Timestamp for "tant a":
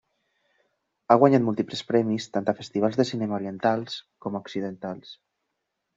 2.37-2.57